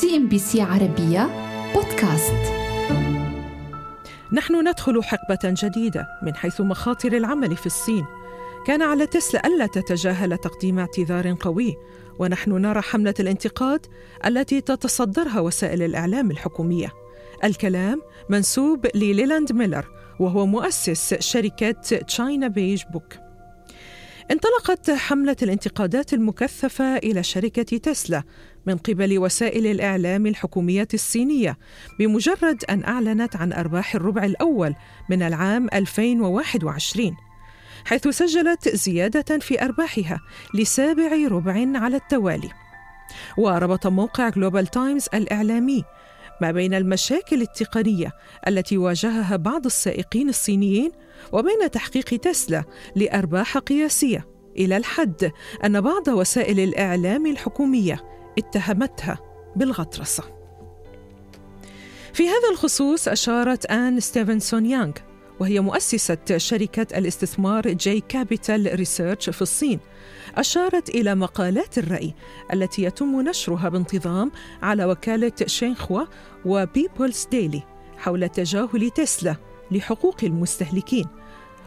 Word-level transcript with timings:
سي 0.00 0.16
ان 0.16 0.28
بي 0.28 0.38
سي 0.38 0.62
عربية 0.62 1.30
بودكاست. 1.74 2.52
نحن 4.32 4.68
ندخل 4.68 5.02
حقبة 5.04 5.38
جديدة 5.44 6.06
من 6.22 6.34
حيث 6.34 6.60
مخاطر 6.60 7.12
العمل 7.12 7.56
في 7.56 7.66
الصين. 7.66 8.04
كان 8.66 8.82
على 8.82 9.06
تسلا 9.06 9.46
ألا 9.46 9.66
تتجاهل 9.66 10.38
تقديم 10.38 10.78
اعتذار 10.78 11.36
قوي 11.40 11.76
ونحن 12.18 12.50
نرى 12.52 12.80
حملة 12.80 13.14
الانتقاد 13.20 13.86
التي 14.26 14.60
تتصدرها 14.60 15.40
وسائل 15.40 15.82
الإعلام 15.82 16.30
الحكومية. 16.30 16.92
الكلام 17.44 18.02
منسوب 18.28 18.86
لليلاند 18.94 19.52
ميلر 19.52 19.88
وهو 20.20 20.46
مؤسس 20.46 21.14
شركة 21.14 21.70
تشاينا 22.06 22.48
بيج 22.48 22.82
بوك 22.92 23.14
انطلقت 24.30 24.90
حملة 24.90 25.36
الانتقادات 25.42 26.14
المكثفة 26.14 26.96
إلى 26.96 27.22
شركة 27.22 27.78
تسلا 27.78 28.22
من 28.66 28.76
قبل 28.76 29.18
وسائل 29.18 29.66
الإعلام 29.66 30.26
الحكومية 30.26 30.88
الصينية 30.94 31.58
بمجرد 31.98 32.64
أن 32.70 32.84
أعلنت 32.84 33.36
عن 33.36 33.52
أرباح 33.52 33.94
الربع 33.94 34.24
الأول 34.24 34.74
من 35.10 35.22
العام 35.22 35.68
2021 35.74 37.16
حيث 37.84 38.08
سجلت 38.08 38.68
زيادة 38.68 39.38
في 39.38 39.64
أرباحها 39.64 40.20
لسابع 40.54 41.28
ربع 41.28 41.78
على 41.78 41.96
التوالي. 41.96 42.50
وربط 43.38 43.86
موقع 43.86 44.28
جلوبال 44.28 44.66
تايمز 44.66 45.06
الإعلامي 45.14 45.84
ما 46.40 46.50
بين 46.50 46.74
المشاكل 46.74 47.42
التقنية 47.42 48.12
التي 48.48 48.78
واجهها 48.78 49.36
بعض 49.36 49.66
السائقين 49.66 50.28
الصينيين 50.28 50.90
وبين 51.32 51.70
تحقيق 51.70 52.04
تسلا 52.04 52.64
لأرباح 52.96 53.58
قياسية 53.58 54.26
إلى 54.56 54.76
الحد 54.76 55.32
أن 55.64 55.80
بعض 55.80 56.08
وسائل 56.08 56.60
الإعلام 56.60 57.26
الحكومية 57.26 58.00
اتهمتها 58.38 59.18
بالغطرسة. 59.56 60.24
في 62.12 62.28
هذا 62.28 62.50
الخصوص 62.52 63.08
أشارت 63.08 63.66
آن 63.66 64.00
ستيفنسون 64.00 64.66
يانغ 64.66 64.92
وهي 65.40 65.60
مؤسسة 65.60 66.18
شركة 66.36 66.98
الاستثمار 66.98 67.68
جي 67.68 68.00
كابيتال 68.00 68.70
ريسيرش 68.74 69.30
في 69.30 69.42
الصين 69.42 69.80
أشارت 70.36 70.88
إلى 70.88 71.14
مقالات 71.14 71.78
الرأي 71.78 72.14
التي 72.52 72.82
يتم 72.82 73.20
نشرها 73.20 73.68
بانتظام 73.68 74.32
على 74.62 74.84
وكالة 74.84 75.32
شينخوا 75.46 76.04
وبيبولز 76.44 77.26
ديلي 77.30 77.62
حول 77.98 78.28
تجاهل 78.28 78.90
تسلا 78.90 79.36
لحقوق 79.70 80.16
المستهلكين 80.22 81.06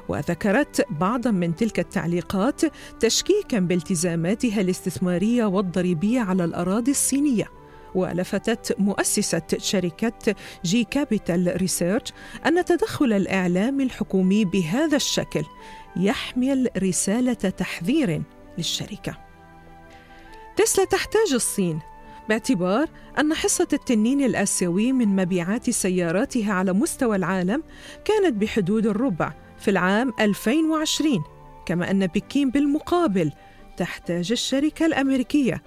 وذكرت 0.09 0.85
بعضا 0.89 1.31
من 1.31 1.55
تلك 1.55 1.79
التعليقات 1.79 2.61
تشكيكا 2.99 3.59
بالتزاماتها 3.59 4.61
الاستثمارية 4.61 5.45
والضريبية 5.45 6.19
على 6.19 6.43
الأراضي 6.45 6.91
الصينية 6.91 7.45
ولفتت 7.95 8.75
مؤسسة 8.79 9.41
شركة 9.57 10.35
جي 10.65 10.83
كابيتال 10.83 11.53
ريسيرش 11.57 12.13
أن 12.45 12.65
تدخل 12.65 13.13
الإعلام 13.13 13.81
الحكومي 13.81 14.45
بهذا 14.45 14.95
الشكل 14.95 15.43
يحمل 15.95 16.69
رسالة 16.77 17.33
تحذير 17.33 18.21
للشركة. 18.57 19.17
تسلا 20.55 20.85
تحتاج 20.85 21.33
الصين 21.33 21.79
باعتبار 22.29 22.89
أن 23.19 23.33
حصة 23.33 23.67
التنين 23.73 24.21
الآسيوي 24.21 24.91
من 24.91 25.15
مبيعات 25.15 25.69
سياراتها 25.69 26.53
على 26.53 26.73
مستوى 26.73 27.15
العالم 27.15 27.63
كانت 28.05 28.33
بحدود 28.33 28.85
الربع 28.85 29.33
في 29.65 29.71
العام 29.71 30.13
2020 30.19 31.23
كما 31.65 31.91
أن 31.91 32.07
بكين 32.07 32.49
بالمقابل 32.49 33.31
تحتاج 33.77 34.31
الشركة 34.31 34.85
الأمريكية 34.85 35.63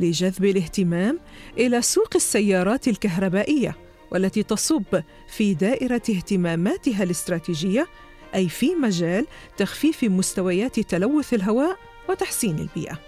لجذب 0.00 0.44
الاهتمام 0.44 1.20
إلى 1.58 1.82
سوق 1.82 2.08
السيارات 2.14 2.88
الكهربائية 2.88 3.76
والتي 4.12 4.42
تصب 4.42 5.02
في 5.28 5.54
دائرة 5.54 6.02
اهتماماتها 6.10 7.02
الاستراتيجية 7.02 7.86
أي 8.34 8.48
في 8.48 8.74
مجال 8.74 9.26
تخفيف 9.56 10.04
مستويات 10.04 10.80
تلوث 10.80 11.34
الهواء 11.34 11.76
وتحسين 12.08 12.58
البيئة. 12.58 12.98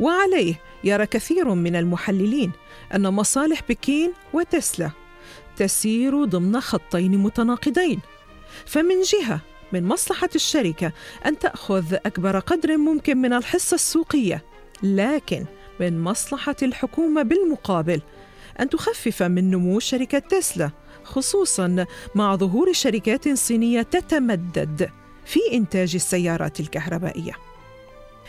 وعليه 0.00 0.54
يرى 0.84 1.06
كثير 1.06 1.54
من 1.54 1.76
المحللين 1.76 2.52
أن 2.94 3.08
مصالح 3.08 3.60
بكين 3.68 4.12
وتسلا 4.32 4.90
تسير 5.56 6.24
ضمن 6.24 6.60
خطين 6.60 7.18
متناقضين 7.18 8.00
فمن 8.66 9.02
جهة 9.02 9.40
من 9.72 9.84
مصلحة 9.84 10.28
الشركة 10.34 10.92
أن 11.26 11.38
تأخذ 11.38 11.94
أكبر 11.94 12.38
قدر 12.38 12.76
ممكن 12.76 13.16
من 13.16 13.32
الحصة 13.32 13.74
السوقية 13.74 14.44
لكن 14.82 15.44
من 15.80 16.00
مصلحة 16.00 16.56
الحكومة 16.62 17.22
بالمقابل 17.22 18.00
أن 18.60 18.68
تخفف 18.68 19.22
من 19.22 19.50
نمو 19.50 19.78
شركة 19.78 20.18
تسلا 20.18 20.70
خصوصا 21.04 21.86
مع 22.14 22.36
ظهور 22.36 22.72
شركات 22.72 23.28
صينية 23.28 23.82
تتمدد 23.82 24.90
في 25.24 25.40
إنتاج 25.52 25.94
السيارات 25.94 26.60
الكهربائية. 26.60 27.32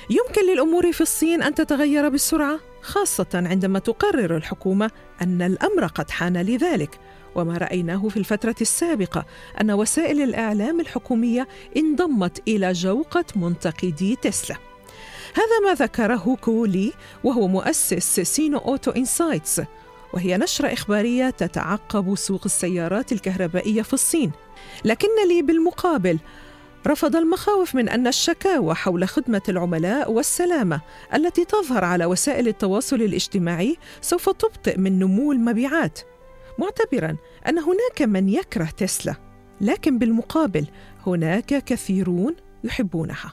يمكن 0.10 0.52
للأمور 0.52 0.92
في 0.92 1.02
الصين 1.02 1.44
أن 1.44 1.56
تتغير 1.56 2.10
بسرعة 2.10 2.60
خاصة 2.82 3.28
عندما 3.34 3.80
تقرر 3.80 4.38
الحكومة 4.38 4.92
أن 5.22 5.42
الأمر 5.42 5.86
قد 5.86 6.12
حان 6.12 6.38
لذلك 6.38 7.00
وما 7.40 7.58
رأيناه 7.58 8.08
في 8.10 8.18
الفترة 8.18 8.56
السابقة 8.62 9.26
أن 9.62 9.72
وسائل 9.72 10.22
الإعلام 10.22 10.80
الحكومية 10.80 11.48
انضمت 11.78 12.42
إلى 12.48 12.72
جوقة 12.72 13.26
منتقدي 13.36 14.16
تسلا. 14.16 14.58
هذا 15.36 15.60
ما 15.70 15.74
ذكره 15.74 16.38
كولي 16.42 16.94
وهو 17.24 17.48
مؤسس 17.48 18.20
سينو 18.20 18.58
أوتو 18.58 18.92
إنسايتس 18.92 19.62
وهي 20.14 20.38
نشرة 20.38 20.74
إخبارية 20.74 21.30
تتعقب 21.30 22.16
سوق 22.16 22.42
السيارات 22.46 23.12
الكهربائية 23.12 23.82
في 23.82 23.94
الصين. 23.94 24.32
لكن 24.86 25.08
لي 25.28 25.42
بالمقابل 25.42 26.20
رفض 26.88 27.16
المخاوف 27.16 27.76
من 27.76 27.90
أن 27.90 28.08
الشكاوى 28.08 28.76
حول 28.76 29.08
خدمة 29.08 29.42
العملاء 29.50 30.12
والسلامة 30.12 30.82
التي 31.16 31.46
تظهر 31.46 31.84
على 31.84 32.06
وسائل 32.06 32.48
التواصل 32.48 32.96
الاجتماعي 32.96 33.78
سوف 34.02 34.30
تبطئ 34.30 34.78
من 34.78 35.00
نمو 35.00 35.32
المبيعات. 35.32 36.00
معتبرا 36.60 37.18
أن 37.48 37.60
هناك 37.60 38.02
من 38.02 38.30
يكره 38.30 38.70
تسلا 38.78 39.16
لكن 39.62 39.98
بالمقابل 39.98 40.68
هناك 41.08 41.64
كثيرون 41.64 42.36
يحبونها. 42.64 43.32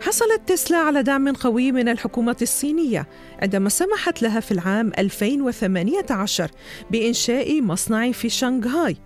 حصلت 0.00 0.40
تسلا 0.46 0.76
على 0.76 1.02
دعم 1.02 1.32
قوي 1.32 1.72
من 1.72 1.88
الحكومة 1.88 2.36
الصينية 2.42 3.08
عندما 3.42 3.68
سمحت 3.68 4.22
لها 4.22 4.40
في 4.40 4.52
العام 4.52 4.92
2018 4.98 6.50
بإنشاء 6.90 7.62
مصنع 7.62 8.12
في 8.12 8.28
شنغهاي 8.28 8.96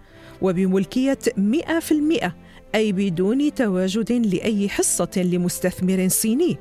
وبملكية 0.43 1.19
100% 1.37 2.33
أي 2.75 2.93
بدون 2.93 3.55
تواجد 3.55 4.13
لأي 4.13 4.69
حصة 4.69 5.11
لمستثمر 5.17 6.09
صيني. 6.09 6.59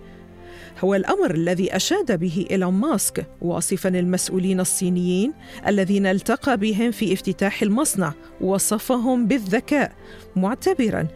هو 0.80 0.96
الأمر 0.96 1.36
الذي 1.36 1.76
أشاد 1.76 2.20
به 2.20 2.46
إيلون 2.52 2.74
ماسك 2.74 3.26
واصفا 3.42 3.90
المسؤولين 3.90 4.60
الصينيين 4.60 5.34
الذين 5.68 6.06
التقى 6.06 6.58
بهم 6.58 6.92
في 6.92 7.14
افتتاح 7.14 7.62
المصنع 7.62 8.14
وصفهم 8.42 9.28
بالذكاء. 9.28 9.96
معتبرا 10.36 11.08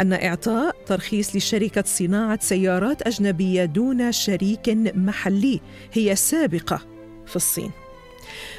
أن 0.00 0.12
إعطاء 0.12 0.76
ترخيص 0.86 1.36
لشركة 1.36 1.84
صناعة 1.86 2.38
سيارات 2.42 3.02
أجنبية 3.02 3.64
دون 3.64 4.12
شريك 4.12 4.68
محلي 4.94 5.60
هي 5.92 6.16
سابقة 6.16 6.80
في 7.26 7.36
الصين. 7.36 7.70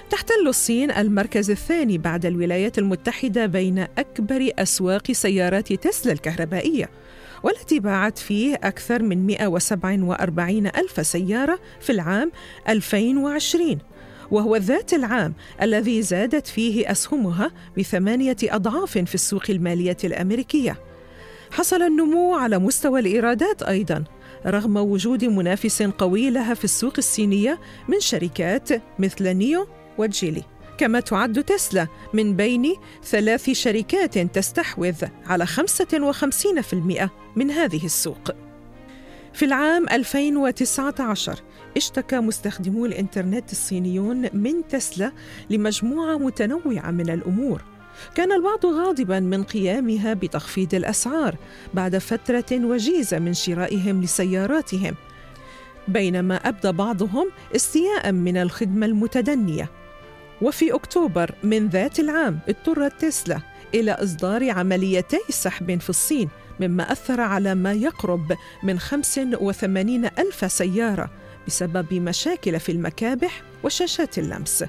تحتل 0.10 0.48
الصين 0.48 0.92
المركز 0.92 1.52
الثاني 1.52 1.98
بعد 1.98 2.26
الولايات 2.26 2.78
المتحدة 2.78 3.46
بين 3.46 3.80
أكبر 3.80 4.50
أسواق 4.60 5.12
سيارات 5.12 5.74
تسلا 5.74 6.12
الكهربائية. 6.12 6.90
والتي 7.46 7.80
باعت 7.80 8.18
فيه 8.18 8.56
أكثر 8.56 9.04
من 9.04 9.26
147 9.28 10.68
ألف 10.68 11.08
سيارة 11.08 11.60
في 11.82 11.92
العام 11.92 12.32
2020 12.70 13.78
وهو 14.32 14.56
ذات 14.56 14.94
العام 14.94 15.34
الذي 15.62 16.02
زادت 16.02 16.48
فيه 16.48 16.92
أسهمها 16.92 17.52
بثمانية 17.78 18.36
أضعاف 18.44 18.98
في 18.98 19.16
السوق 19.16 19.44
المالية 19.50 19.98
الأمريكية. 20.04 20.80
حصل 21.52 21.82
النمو 21.82 22.36
على 22.36 22.60
مستوى 22.60 23.00
الإيرادات 23.00 23.64
أيضاً 23.64 24.04
رغم 24.46 24.78
وجود 24.78 25.26
منافس 25.26 25.82
قوي 25.82 26.30
لها 26.30 26.54
في 26.54 26.64
السوق 26.64 26.94
الصينية 26.98 27.60
من 27.88 28.00
شركات 28.00 28.70
مثل 29.00 29.34
نيو 29.34 29.68
وجيلي. 29.98 30.55
كما 30.78 31.00
تعد 31.00 31.44
تسلا 31.44 31.88
من 32.14 32.36
بين 32.36 32.76
ثلاث 33.04 33.50
شركات 33.50 34.20
تستحوذ 34.20 35.06
على 35.26 35.48
55% 35.48 37.10
من 37.36 37.52
هذه 37.52 37.86
السوق. 37.86 38.32
في 39.34 39.46
العام 39.46 39.90
2019 39.90 41.40
اشتكى 41.78 42.20
مستخدمو 42.20 42.86
الإنترنت 42.86 43.52
الصينيون 43.52 44.30
من 44.34 44.68
تسلا 44.70 45.12
لمجموعة 45.50 46.18
متنوعة 46.18 46.92
من 46.92 47.10
الأمور 47.10 47.62
كان 48.16 48.32
البعض 48.32 48.66
غاضبا 48.66 49.20
من 49.20 49.44
قيامها 49.44 50.14
بتخفيض 50.14 50.76
الأسعار 50.76 51.36
بعد 51.74 51.98
فترة 51.98 52.46
وجيزة 52.52 53.20
من 53.20 53.34
شرائهم 53.34 54.02
لسياراتهم 54.02 54.96
بينما 55.88 56.36
أبدى 56.36 56.72
بعضهم 56.72 57.32
استياء 57.56 58.12
من 58.12 58.38
الخدمة 58.38 58.86
المتدنية 58.86 59.70
وفي 60.42 60.74
أكتوبر 60.74 61.36
من 61.44 61.68
ذات 61.68 62.00
العام 62.00 62.40
اضطرت 62.50 63.02
تسلا 63.02 63.40
إلى 63.74 63.92
إصدار 63.92 64.50
عمليتي 64.50 65.20
سحب 65.30 65.80
في 65.80 65.90
الصين 65.90 66.30
مما 66.60 66.92
أثر 66.92 67.22
على 67.22 67.56
ما 67.56 67.74
يقرب 67.74 68.38
من 68.64 68.80
85 68.80 70.06
ألف 70.06 70.52
سيارة 70.52 71.10
بسبب 71.48 71.94
مشاكل 71.94 72.60
في 72.60 72.72
المكابح 72.72 73.42
وشاشات 73.64 74.18
اللمس. 74.18 74.66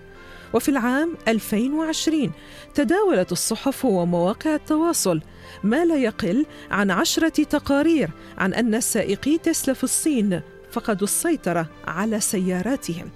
وفي 0.55 0.69
العام 0.69 1.15
2020 1.29 2.33
تداولت 2.75 3.33
الصحف 3.33 3.85
ومواقع 3.85 4.55
التواصل 4.55 5.21
ما 5.65 5.85
لا 5.85 5.97
يقل 5.97 6.47
عن 6.71 6.91
عشرة 6.91 7.45
تقارير 7.45 8.11
عن 8.39 8.55
أن 8.55 8.81
سائقي 8.81 9.39
تسلا 9.39 9.75
في 9.75 9.85
الصين 9.85 10.41
فقدوا 10.73 11.07
السيطرة 11.07 11.69
على 11.87 12.21
سياراتهم. 12.21 13.11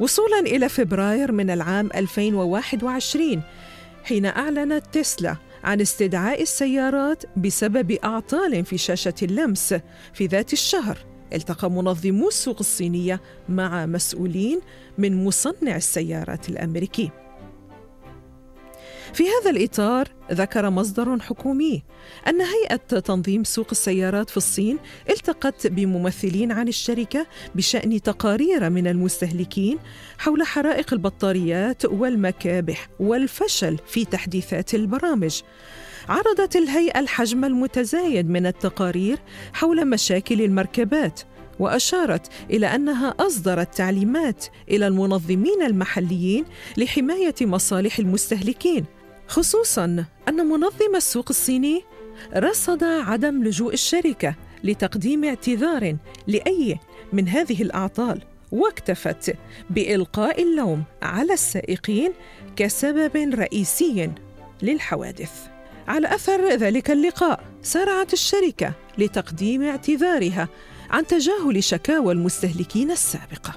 وصولا 0.00 0.40
إلى 0.40 0.68
فبراير 0.68 1.32
من 1.32 1.50
العام 1.50 1.90
2021 1.94 3.42
حين 4.04 4.26
أعلنت 4.26 4.84
تسلا 4.92 5.36
عن 5.64 5.80
استدعاء 5.80 6.42
السيارات 6.42 7.22
بسبب 7.36 7.90
أعطال 7.92 8.64
في 8.64 8.78
شاشة 8.78 9.14
اللمس 9.22 9.74
في 10.12 10.26
ذات 10.26 10.52
الشهر. 10.52 10.98
التقى 11.32 11.70
منظمو 11.70 12.28
السوق 12.28 12.56
الصينية 12.60 13.20
مع 13.48 13.86
مسؤولين 13.86 14.60
من 14.98 15.24
مصنع 15.24 15.76
السيارات 15.76 16.48
الأمريكي. 16.48 17.10
في 19.14 19.24
هذا 19.24 19.50
الإطار 19.50 20.08
ذكر 20.32 20.70
مصدر 20.70 21.20
حكومي 21.20 21.82
أن 22.28 22.40
هيئة 22.40 22.76
تنظيم 22.76 23.44
سوق 23.44 23.66
السيارات 23.70 24.30
في 24.30 24.36
الصين 24.36 24.78
التقت 25.10 25.66
بممثلين 25.66 26.52
عن 26.52 26.68
الشركة 26.68 27.26
بشأن 27.54 28.02
تقارير 28.02 28.70
من 28.70 28.86
المستهلكين 28.86 29.78
حول 30.18 30.42
حرائق 30.42 30.92
البطاريات 30.92 31.84
والمكابح 31.84 32.88
والفشل 33.00 33.78
في 33.86 34.04
تحديثات 34.04 34.74
البرامج. 34.74 35.40
عرضت 36.08 36.56
الهيئة 36.56 37.00
الحجم 37.00 37.44
المتزايد 37.44 38.30
من 38.30 38.46
التقارير 38.46 39.18
حول 39.52 39.88
مشاكل 39.88 40.42
المركبات 40.42 41.20
وأشارت 41.58 42.26
إلى 42.50 42.66
أنها 42.66 43.14
أصدرت 43.20 43.74
تعليمات 43.74 44.44
إلى 44.70 44.86
المنظمين 44.86 45.62
المحليين 45.62 46.44
لحماية 46.76 47.34
مصالح 47.40 47.98
المستهلكين 47.98 48.84
خصوصا 49.28 50.04
أن 50.28 50.46
منظم 50.46 50.96
السوق 50.96 51.26
الصيني 51.30 51.84
رصد 52.36 52.84
عدم 52.84 53.44
لجوء 53.44 53.72
الشركة 53.72 54.34
لتقديم 54.64 55.24
اعتذار 55.24 55.96
لأي 56.26 56.78
من 57.12 57.28
هذه 57.28 57.62
الأعطال 57.62 58.22
واكتفت 58.52 59.36
بإلقاء 59.70 60.42
اللوم 60.42 60.84
على 61.02 61.32
السائقين 61.32 62.12
كسبب 62.56 63.16
رئيسي 63.16 64.10
للحوادث. 64.62 65.32
على 65.88 66.14
أثر 66.14 66.48
ذلك 66.48 66.90
اللقاء 66.90 67.44
سارعت 67.62 68.12
الشركة 68.12 68.72
لتقديم 68.98 69.62
اعتذارها 69.62 70.48
عن 70.90 71.06
تجاهل 71.06 71.64
شكاوى 71.64 72.12
المستهلكين 72.12 72.90
السابقة. 72.90 73.54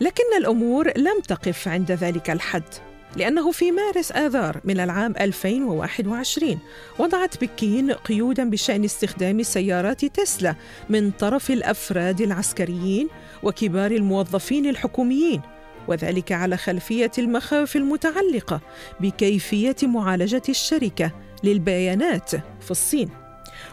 لكن 0.00 0.36
الأمور 0.38 0.98
لم 0.98 1.20
تقف 1.28 1.68
عند 1.68 1.92
ذلك 1.92 2.30
الحد. 2.30 2.89
لأنه 3.16 3.50
في 3.50 3.70
مارس 3.72 4.12
آذار 4.12 4.60
من 4.64 4.80
العام 4.80 5.14
2021 5.20 6.58
وضعت 6.98 7.44
بكين 7.44 7.92
قيودا 7.92 8.50
بشأن 8.50 8.84
استخدام 8.84 9.42
سيارات 9.42 10.04
تسلا 10.04 10.54
من 10.88 11.10
طرف 11.10 11.50
الأفراد 11.50 12.20
العسكريين 12.20 13.08
وكبار 13.42 13.90
الموظفين 13.90 14.66
الحكوميين 14.66 15.40
وذلك 15.88 16.32
على 16.32 16.56
خلفية 16.56 17.10
المخاوف 17.18 17.76
المتعلقة 17.76 18.60
بكيفية 19.00 19.76
معالجة 19.82 20.42
الشركة 20.48 21.12
للبيانات 21.44 22.30
في 22.60 22.70
الصين. 22.70 23.08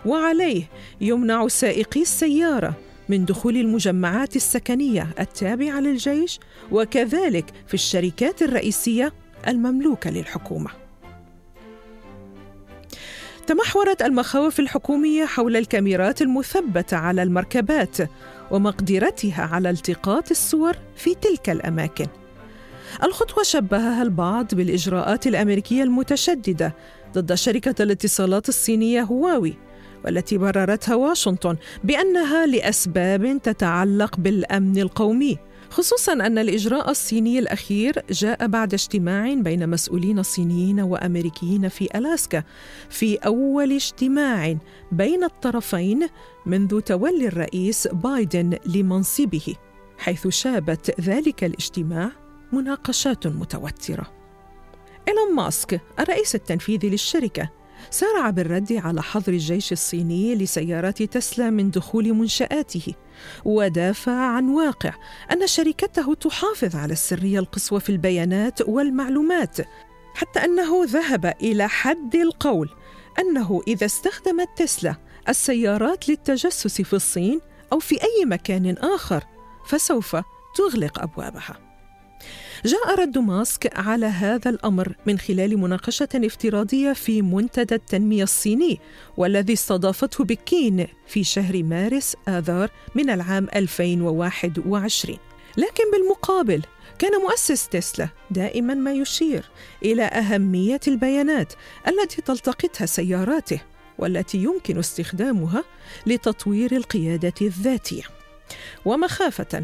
وعليه 0.05 0.63
يمنع 1.01 1.47
سائقي 1.47 2.01
السيارة 2.01 2.73
من 3.09 3.25
دخول 3.25 3.57
المجمعات 3.57 4.35
السكنية 4.35 5.07
التابعة 5.19 5.79
للجيش 5.79 6.39
وكذلك 6.71 7.45
في 7.67 7.73
الشركات 7.73 8.41
الرئيسية 8.41 9.13
المملوكة 9.47 10.09
للحكومة. 10.09 10.69
تمحورت 13.47 14.01
المخاوف 14.01 14.59
الحكومية 14.59 15.25
حول 15.25 15.55
الكاميرات 15.55 16.21
المثبتة 16.21 16.97
على 16.97 17.23
المركبات 17.23 17.97
ومقدرتها 18.51 19.43
على 19.43 19.69
التقاط 19.69 20.31
الصور 20.31 20.75
في 20.95 21.15
تلك 21.15 21.49
الأماكن. 21.49 22.07
الخطوة 23.03 23.43
شبهها 23.43 24.03
البعض 24.03 24.55
بالإجراءات 24.55 25.27
الأمريكية 25.27 25.83
المتشددة 25.83 26.75
ضد 27.13 27.33
شركة 27.33 27.83
الاتصالات 27.83 28.49
الصينية 28.49 29.01
هواوي 29.01 29.53
والتي 30.05 30.37
بررتها 30.37 30.95
واشنطن 30.95 31.57
بأنها 31.83 32.45
لأسباب 32.45 33.41
تتعلق 33.43 34.15
بالأمن 34.17 34.77
القومي 34.77 35.37
خصوصا 35.69 36.13
أن 36.13 36.37
الإجراء 36.37 36.89
الصيني 36.89 37.39
الأخير 37.39 38.03
جاء 38.11 38.47
بعد 38.47 38.73
اجتماع 38.73 39.33
بين 39.33 39.69
مسؤولين 39.69 40.23
صينيين 40.23 40.79
وأمريكيين 40.79 41.67
في 41.69 41.89
ألاسكا 41.95 42.43
في 42.89 43.15
أول 43.15 43.71
اجتماع 43.71 44.57
بين 44.91 45.23
الطرفين 45.23 46.07
منذ 46.45 46.79
تولي 46.79 47.27
الرئيس 47.27 47.87
بايدن 47.87 48.57
لمنصبه 48.65 49.55
حيث 49.97 50.27
شابت 50.27 51.01
ذلك 51.01 51.43
الاجتماع 51.43 52.11
مناقشات 52.53 53.27
متوترة. 53.27 54.07
إيلون 55.07 55.35
ماسك 55.35 55.81
الرئيس 55.99 56.35
التنفيذي 56.35 56.89
للشركة 56.89 57.56
سارع 57.89 58.29
بالرد 58.29 58.73
على 58.73 59.01
حظر 59.01 59.33
الجيش 59.33 59.71
الصيني 59.71 60.35
لسيارات 60.35 61.03
تسلا 61.03 61.49
من 61.49 61.71
دخول 61.71 62.13
منشآته 62.13 62.93
ودافع 63.45 64.11
عن 64.11 64.49
واقع 64.49 64.93
أن 65.31 65.47
شركته 65.47 66.13
تحافظ 66.13 66.75
على 66.75 66.93
السرية 66.93 67.39
القصوى 67.39 67.79
في 67.79 67.89
البيانات 67.89 68.61
والمعلومات 68.61 69.57
حتى 70.13 70.45
أنه 70.45 70.83
ذهب 70.85 71.33
إلى 71.41 71.69
حد 71.69 72.15
القول 72.15 72.69
أنه 73.19 73.61
إذا 73.67 73.85
استخدمت 73.85 74.49
تسلا 74.57 74.95
السيارات 75.29 76.09
للتجسس 76.09 76.81
في 76.81 76.93
الصين 76.93 77.41
أو 77.73 77.79
في 77.79 77.95
أي 77.95 78.25
مكان 78.25 78.77
آخر 78.77 79.23
فسوف 79.67 80.15
تغلق 80.55 80.99
أبوابها. 81.01 81.66
جاء 82.65 82.99
رد 82.99 83.17
ماسك 83.17 83.77
على 83.79 84.05
هذا 84.05 84.49
الأمر 84.49 84.95
من 85.05 85.19
خلال 85.19 85.57
مناقشة 85.57 86.09
افتراضية 86.15 86.93
في 86.93 87.21
منتدى 87.21 87.75
التنمية 87.75 88.23
الصيني 88.23 88.79
والذي 89.17 89.53
استضافته 89.53 90.23
بكين 90.23 90.87
في 91.07 91.23
شهر 91.23 91.63
مارس 91.63 92.15
آذار 92.27 92.69
من 92.95 93.09
العام 93.09 93.47
2021 93.55 95.17
لكن 95.57 95.83
بالمقابل 95.91 96.61
كان 96.99 97.21
مؤسس 97.21 97.67
تسلا 97.67 98.09
دائما 98.31 98.73
ما 98.73 98.93
يشير 98.93 99.45
إلى 99.83 100.03
أهمية 100.03 100.79
البيانات 100.87 101.53
التي 101.87 102.21
تلتقطها 102.21 102.85
سياراته 102.85 103.61
والتي 103.99 104.37
يمكن 104.37 104.79
استخدامها 104.79 105.63
لتطوير 106.05 106.75
القيادة 106.75 107.33
الذاتية. 107.41 108.03
ومخافة 108.85 109.63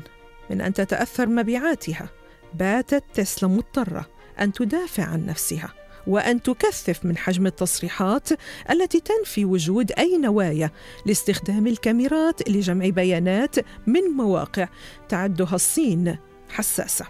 من 0.49 0.61
أن 0.61 0.73
تتأثر 0.73 1.27
مبيعاتها 1.27 2.09
باتت 2.53 3.03
تسلا 3.13 3.49
مضطرة 3.49 4.09
أن 4.39 4.53
تدافع 4.53 5.03
عن 5.03 5.25
نفسها 5.25 5.73
وأن 6.07 6.41
تكثف 6.41 7.05
من 7.05 7.17
حجم 7.17 7.47
التصريحات 7.47 8.29
التي 8.69 8.99
تنفي 8.99 9.45
وجود 9.45 9.91
أي 9.91 10.17
نوايا 10.17 10.71
لاستخدام 11.05 11.67
الكاميرات 11.67 12.49
لجمع 12.49 12.89
بيانات 12.89 13.55
من 13.87 14.01
مواقع 14.01 14.67
تعدها 15.09 15.55
الصين 15.55 16.17
حساسة. 16.49 17.05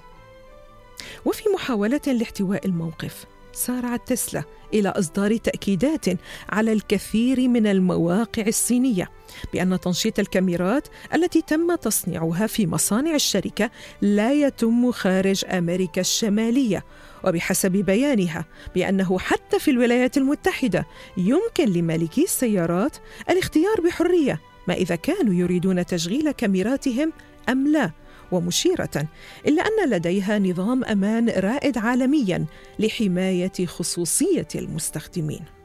وفي 1.25 1.43
محاولة 1.55 2.01
لاحتواء 2.07 2.65
الموقف 2.65 3.25
سارعت 3.53 4.07
تسلا 4.07 4.43
إلى 4.73 4.89
إصدار 4.89 5.37
تأكيدات 5.37 6.05
على 6.49 6.73
الكثير 6.73 7.47
من 7.47 7.67
المواقع 7.67 8.43
الصينية 8.47 9.09
بأن 9.53 9.79
تنشيط 9.79 10.19
الكاميرات 10.19 10.87
التي 11.13 11.41
تم 11.41 11.75
تصنيعها 11.75 12.47
في 12.47 12.67
مصانع 12.67 13.15
الشركة 13.15 13.71
لا 14.01 14.33
يتم 14.33 14.91
خارج 14.91 15.45
أمريكا 15.45 16.01
الشمالية. 16.01 16.83
وبحسب 17.23 17.71
بيانها 17.71 18.45
بأنه 18.75 19.19
حتى 19.19 19.59
في 19.59 19.71
الولايات 19.71 20.17
المتحدة 20.17 20.85
يمكن 21.17 21.73
لمالكي 21.73 22.23
السيارات 22.23 22.97
الاختيار 23.29 23.81
بحرية 23.85 24.41
ما 24.67 24.73
إذا 24.73 24.95
كانوا 24.95 25.33
يريدون 25.33 25.85
تشغيل 25.85 26.31
كاميراتهم 26.31 27.13
أم 27.49 27.67
لا. 27.67 27.91
ومشيرة 28.33 29.07
إلا 29.47 29.63
أن 29.63 29.89
لديها 29.89 30.39
نظام 30.39 30.83
أمان 30.83 31.29
رائد 31.29 31.77
عالميا 31.77 32.45
لحماية 32.79 33.65
خصوصية 33.65 34.47
المستخدمين. 34.55 35.62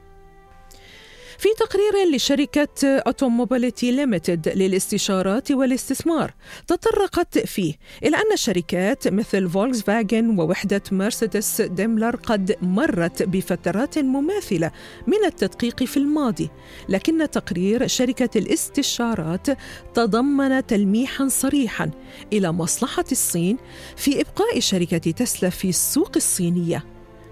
في 1.39 1.49
تقرير 1.59 2.15
لشركة 2.15 2.69
أوتوموبيليتي 2.85 3.93
ليميتد 3.93 4.49
للاستشارات 4.49 5.53
والاستثمار 5.53 6.35
تطرقت 6.67 7.39
فيه 7.39 7.75
إلى 8.05 8.17
أن 8.17 8.37
شركات 8.37 9.09
مثل 9.09 9.49
فولكس 9.49 9.83
فاجن 9.83 10.39
ووحدة 10.39 10.83
مرسيدس 10.93 11.61
ديملر 11.61 12.17
قد 12.17 12.57
مرت 12.63 13.23
بفترات 13.23 13.99
مماثلة 13.99 14.71
من 15.07 15.25
التدقيق 15.27 15.85
في 15.85 15.97
الماضي 15.97 16.51
لكن 16.89 17.31
تقرير 17.31 17.87
شركة 17.87 18.39
الاستشارات 18.39 19.47
تضمن 19.95 20.67
تلميحا 20.67 21.29
صريحا 21.29 21.91
إلى 22.33 22.53
مصلحة 22.53 23.05
الصين 23.13 23.59
في 23.97 24.21
إبقاء 24.21 24.61
شركة 24.61 25.11
تسلا 25.11 25.51
في 25.51 25.69
السوق 25.69 26.11
الصينية 26.17 26.85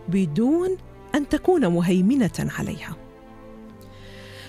بدون 0.09 0.77
أن 1.15 1.29
تكون 1.29 1.67
مهيمنة 1.67 2.51
عليها. 2.59 3.06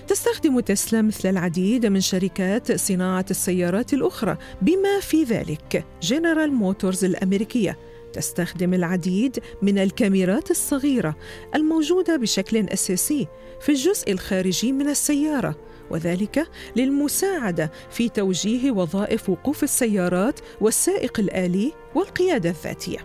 تستخدم 0.08 0.60
تسلا 0.60 1.02
مثل 1.02 1.28
العديد 1.28 1.86
من 1.86 2.00
شركات 2.00 2.72
صناعة 2.72 3.26
السيارات 3.30 3.94
الأخرى 3.94 4.36
بما 4.62 5.00
في 5.00 5.24
ذلك 5.24 5.86
جنرال 6.02 6.52
موتورز 6.52 7.04
الأمريكية 7.04 7.78
تستخدم 8.12 8.74
العديد 8.74 9.38
من 9.62 9.78
الكاميرات 9.78 10.50
الصغيرة 10.50 11.16
الموجودة 11.54 12.16
بشكل 12.16 12.68
أساسي 12.68 13.28
في 13.60 13.68
الجزء 13.68 14.12
الخارجي 14.12 14.72
من 14.72 14.88
السيارة 14.88 15.56
وذلك 15.90 16.48
للمساعدة 16.76 17.72
في 17.90 18.08
توجيه 18.08 18.70
وظائف 18.70 19.28
وقوف 19.28 19.64
السيارات 19.64 20.40
والسائق 20.60 21.20
الآلي 21.20 21.72
والقيادة 21.94 22.50
الذاتية. 22.50 22.98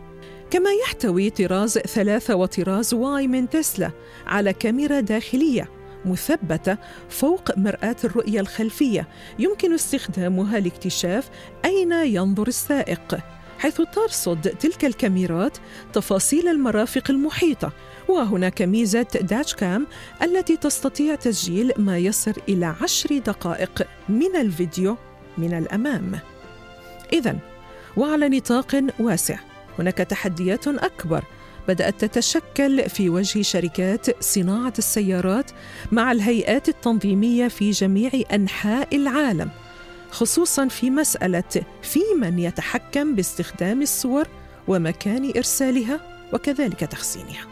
كما 0.51 0.69
يحتوي 0.83 1.29
طراز 1.29 1.77
ثلاثة 1.77 2.36
وطراز 2.36 2.93
واي 2.93 3.27
من 3.27 3.50
تسلا 3.50 3.91
على 4.25 4.53
كاميرا 4.53 5.00
داخلية 5.00 5.83
مثبتة 6.05 6.77
فوق 7.10 7.57
مرآة 7.57 7.95
الرؤية 8.03 8.39
الخلفية. 8.39 9.07
يمكن 9.39 9.74
استخدامها 9.74 10.60
لاكتشاف 10.60 11.29
أين 11.65 11.91
ينظر 11.91 12.48
السائق. 12.48 13.19
حيث 13.60 13.81
ترصد 13.81 14.41
تلك 14.41 14.86
الكاميرات 14.86 15.57
تفاصيل 15.93 16.48
المرافق 16.48 17.03
المحيطة. 17.10 17.72
وهناك 18.07 18.62
ميزة 18.62 19.07
داتش 19.22 19.55
كام 19.55 19.88
التي 20.22 20.57
تستطيع 20.57 21.15
تسجيل 21.15 21.72
ما 21.77 21.98
يصل 21.98 22.33
إلى 22.50 22.75
عشر 22.81 23.17
دقائق 23.17 23.88
من 24.10 24.36
الفيديو 24.36 24.98
من 25.38 25.53
الأمام. 25.53 26.19
إذا 27.13 27.38
وعلى 27.98 28.29
نطاق 28.29 28.83
واسع 29.00 29.39
هناك 29.79 29.98
تحديات 29.98 30.67
أكبر 30.67 31.24
بدأت 31.67 32.05
تتشكل 32.05 32.89
في 32.89 33.10
وجه 33.10 33.41
شركات 33.41 34.24
صناعة 34.24 34.74
السيارات 34.77 35.51
مع 35.91 36.12
الهيئات 36.12 36.70
التنظيمية 36.70 37.48
في 37.48 37.72
جميع 37.72 38.12
أنحاء 38.34 38.96
العالم 38.96 39.50
خصوصا 40.12 40.67
في 40.67 40.89
مسألة 40.89 41.63
في 41.82 42.00
من 42.22 42.39
يتحكم 42.39 43.15
باستخدام 43.15 43.82
الصور 43.82 44.27
ومكان 44.67 45.32
إرسالها 45.38 46.00
وكذلك 46.34 46.79
تخزينها. 46.79 47.48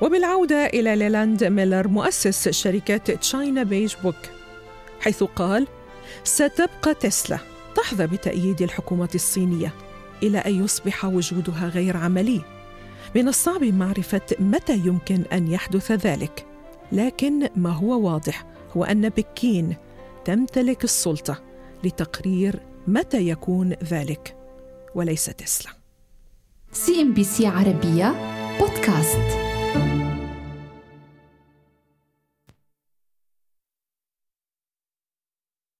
وبالعودة 0.00 0.66
إلى 0.66 0.96
ليلاند 0.96 1.44
ميلر 1.44 1.88
مؤسس 1.88 2.48
شركة 2.48 2.96
تشاينا 2.96 3.62
بيج 3.62 3.94
بوك 4.02 4.16
حيث 5.00 5.22
قال 5.22 5.66
ستبقى 6.24 6.94
تسلا 7.00 7.38
تحظى 7.76 8.06
بتأييد 8.06 8.62
الحكومة 8.62 9.08
الصينية 9.14 9.74
إلى 10.22 10.38
أن 10.38 10.64
يصبح 10.64 11.04
وجودها 11.04 11.68
غير 11.68 11.96
عملي. 11.96 12.59
من 13.14 13.28
الصعب 13.28 13.64
معرفة 13.64 14.20
متى 14.38 14.76
يمكن 14.76 15.22
أن 15.32 15.52
يحدث 15.52 15.92
ذلك. 15.92 16.46
لكن 16.92 17.48
ما 17.56 17.70
هو 17.70 18.00
واضح 18.00 18.46
هو 18.76 18.84
أن 18.84 19.08
بكين 19.08 19.76
تمتلك 20.24 20.84
السلطة 20.84 21.42
لتقرير 21.84 22.60
متى 22.86 23.28
يكون 23.28 23.72
ذلك 23.84 24.36
وليس 24.94 25.24
تسلا. 25.24 25.72
سي 26.72 27.02
إن 27.02 27.14
بي 27.14 27.24
سي 27.24 27.46
عربية 27.46 28.14
بودكاست. 28.60 29.20